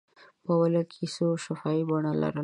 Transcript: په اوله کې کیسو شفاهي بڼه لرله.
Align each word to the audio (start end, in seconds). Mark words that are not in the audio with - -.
په 0.43 0.51
اوله 0.59 0.81
کې 0.89 0.89
کیسو 1.01 1.27
شفاهي 1.45 1.81
بڼه 1.89 2.11
لرله. 2.21 2.39